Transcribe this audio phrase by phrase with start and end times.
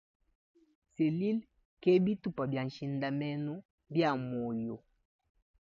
[0.93, 1.45] Selile
[1.81, 3.53] ke bitupa bia nshindamenu
[3.93, 4.75] bia muoyo.